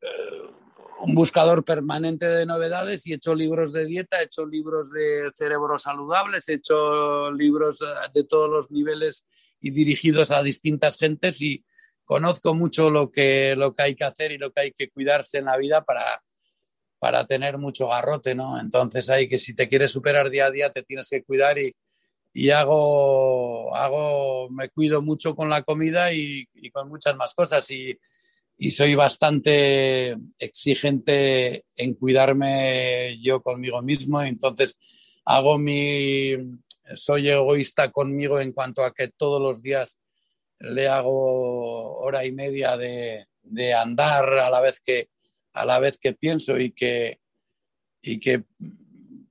[0.02, 0.57] Eh,
[1.00, 5.30] un buscador permanente de novedades y he hecho libros de dieta, he hecho libros de
[5.34, 9.26] cerebros saludables, he hecho libros eh, de todos los niveles
[9.60, 11.64] y dirigidos a distintas gentes y
[12.06, 15.40] conozco mucho lo que, lo que hay que hacer y lo que hay que cuidarse
[15.40, 16.24] en la vida para,
[17.00, 18.60] para tener mucho garrote, ¿no?
[18.60, 21.76] Entonces hay que si te quieres superar día a día te tienes que cuidar y,
[22.34, 27.70] y hago, hago, me cuido mucho con la comida y, y con muchas más cosas
[27.72, 28.00] y
[28.58, 34.22] y soy bastante exigente en cuidarme yo conmigo mismo.
[34.22, 34.78] Entonces
[35.26, 36.32] hago mi,
[36.96, 40.00] soy egoísta conmigo en cuanto a que todos los días
[40.60, 45.10] le hago hora y media de, de andar a la vez que
[45.54, 47.20] a la vez que pienso y que
[48.02, 48.44] y que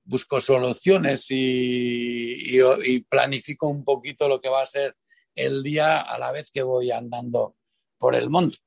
[0.03, 4.95] busco soluciones y, y, y planifico un poquito lo que va a ser
[5.35, 7.55] el día a la vez que voy andando
[7.97, 8.59] por el monte.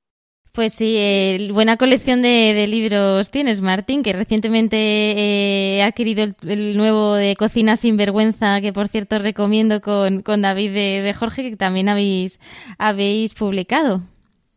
[0.52, 6.76] Pues sí, eh, buena colección de, libros tienes, Martín, que recientemente eh, he adquirido el,
[6.76, 11.50] nuevo de Cocina sin Vergüenza, que por cierto recomiendo con, con David de, de, Jorge,
[11.50, 12.40] que también habéis,
[12.78, 14.02] habéis publicado.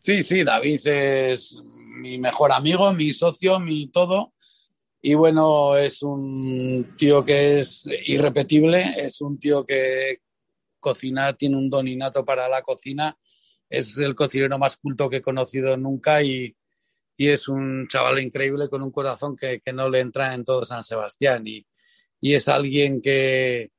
[0.02, 1.58] Sí, sí, David es
[2.00, 4.34] mi mejor amigo, mi socio, mi todo.
[5.00, 10.22] Y bueno, es un tío que es irrepetible, es un tío que
[10.80, 13.16] cocina, tiene un don innato para la cocina
[13.74, 16.56] es el cocinero más culto que he conocido nunca y,
[17.18, 20.64] y es un chaval increíble con un corazón que, que, no le entra en todo
[20.64, 21.48] San Sebastián.
[21.48, 21.66] Y,
[22.22, 23.72] y es alguien que,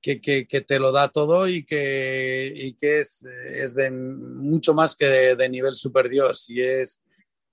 [0.00, 5.06] que, que, te lo da todo y que, y es, es de mucho más que
[5.06, 7.02] de, nivel super Dios y es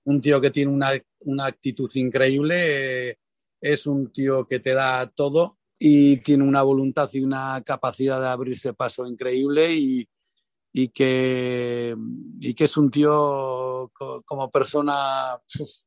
[0.04, 3.18] un tío que tiene una, una actitud increíble,
[3.60, 8.28] es un tío que te da todo y tiene una voluntad y una capacidad de
[8.28, 10.08] abrirse paso increíble y,
[10.76, 11.94] y que,
[12.40, 13.92] y que es un tío
[14.24, 15.38] como persona,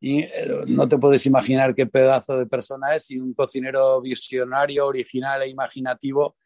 [0.00, 0.28] y eh,
[0.68, 5.48] no te puedes imaginar qué pedazo de persona es, y un cocinero visionario, original e
[5.48, 6.36] imaginativo,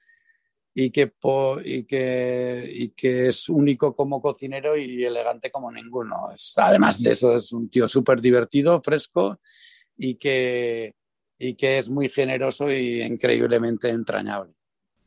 [0.72, 1.12] y que,
[1.66, 6.30] y que, y que es único como cocinero y elegante como ninguno.
[6.34, 9.38] Es, además de eso, es un tío súper divertido, fresco,
[9.98, 10.94] y que,
[11.38, 14.54] y que es muy generoso y increíblemente entrañable.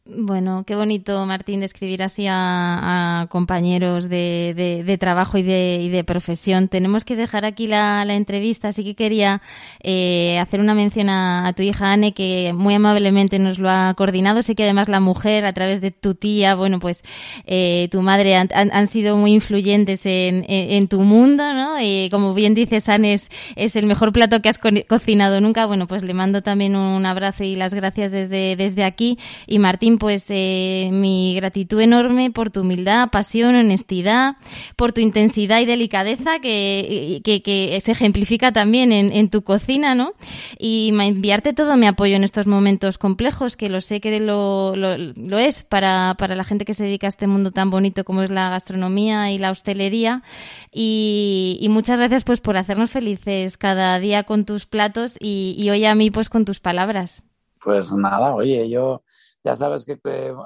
[0.08, 6.03] Bueno, qué bonito, Martín, escribir así a, compañeros de, de, trabajo y de, y de,
[6.03, 6.68] profesión.
[6.68, 9.41] Tenemos que dejar aquí la, entrevista, así que quería
[9.82, 14.43] eh, hacer una mención a, tu hija Anne, que muy amablemente nos lo ha coordinado.
[14.43, 17.03] Sé que además la mujer, a través de tu tía, bueno, pues
[17.47, 21.82] eh, tu madre han, sido muy influyentes en, en, tu mundo, ¿no?
[21.82, 25.66] Y como bien dices, Anne, es, es, el mejor plato que has co cocinado nunca.
[25.66, 29.18] Bueno, pues le mando también un abrazo y las gracias desde, desde aquí.
[29.47, 34.38] Y Martín, pues eh, mi gratitud enorme por tu humildad, pasión, honestidad,
[34.76, 40.14] por tu intensidad y delicadeza que, que, se ejemplifica también en, en, tu cocina, ¿no?
[40.58, 45.38] Y enviarte todo mi apoyo en estos momentos complejos, que lo sé que lo, lo,
[45.38, 48.32] es para, para la gente que se dedica a este mundo tan bonito como es
[48.32, 50.24] la gastronomía y la hostelería.
[50.72, 55.70] Y, y muchas gracias pues por hacernos felices cada día con tus platos y, y
[55.70, 57.24] hoy a mí pues con tus palabras.
[57.66, 59.02] Pues nada, oye, yo
[59.46, 60.00] ya sabes que,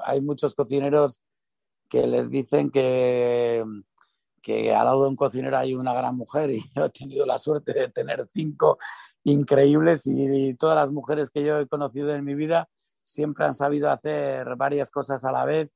[0.04, 1.22] hay muchos cocineros
[1.88, 3.64] que les dicen que,
[4.42, 7.38] que al lado de un cocinero hay una gran mujer y yo he tenido la
[7.38, 8.78] suerte de tener cinco
[9.24, 12.68] increíbles y, y todas las mujeres que yo he conocido en mi vida
[13.02, 15.70] siempre han sabido hacer varias cosas a la vez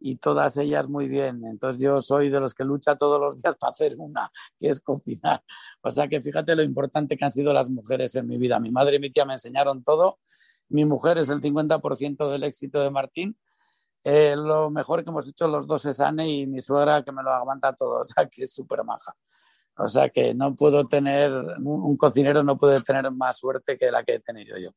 [0.00, 1.44] y todas ellas muy bien.
[1.46, 4.80] Entonces yo soy de los que lucha todos los días para hacer una, que es
[4.80, 5.44] cocinar.
[5.80, 8.58] O sea que fíjate lo importante que han sido las mujeres en mi vida.
[8.58, 10.18] Mi madre y mi tía me enseñaron todo
[10.68, 13.36] mi mujer es el 50% del éxito de Martín
[14.06, 17.22] eh, lo mejor que hemos hecho los dos es Anne y mi suegra que me
[17.22, 19.14] lo aguanta todo, o sea, que es súper maja.
[19.76, 24.04] O sea, que no puedo tener, un cocinero no puede tener más suerte que la
[24.04, 24.70] que he tenido yo.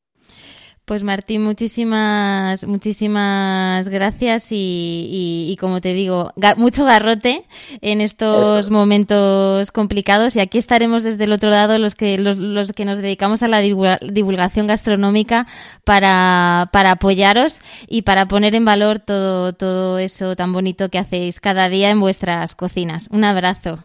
[0.88, 7.46] Pues Martín, muchísimas, muchísimas gracias y, como te digo, mucho garrote
[7.82, 12.72] en estos momentos complicados y aquí estaremos desde el otro lado los que, los, los
[12.72, 15.46] que nos dedicamos a la divulgación gastronómica
[15.84, 17.60] para, para apoyaros
[17.90, 22.00] y para poner en valor todo, todo eso tan bonito que hacéis cada día en
[22.00, 23.10] vuestras cocinas.
[23.12, 23.84] Un abrazo.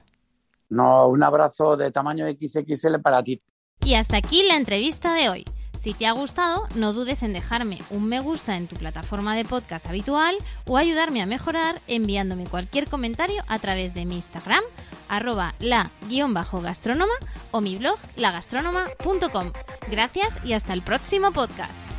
[0.69, 3.43] No, un abrazo de tamaño XXL para ti.
[3.85, 5.45] Y hasta aquí la entrevista de hoy.
[5.75, 9.45] Si te ha gustado, no dudes en dejarme un me gusta en tu plataforma de
[9.45, 14.63] podcast habitual o ayudarme a mejorar enviándome cualquier comentario a través de mi Instagram,
[15.09, 17.15] arroba la-gastrónoma
[17.51, 19.53] o mi blog lagastronoma.com.
[19.91, 21.92] Gracias y hasta el próximo podcast.